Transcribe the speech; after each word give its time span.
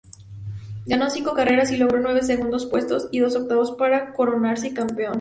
Ganó 0.87 1.11
cinco 1.11 1.35
carreras, 1.35 1.69
y 1.69 1.77
logró 1.77 1.99
nueve 1.99 2.23
segundos 2.23 2.65
puestos 2.65 3.07
y 3.11 3.19
dos 3.19 3.35
octavos 3.35 3.73
para 3.73 4.13
coronarse 4.13 4.73
campeón. 4.73 5.09